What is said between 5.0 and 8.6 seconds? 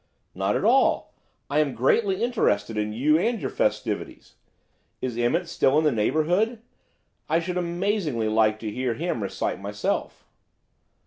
Emmett still in the neighbourhood? I should amazingly like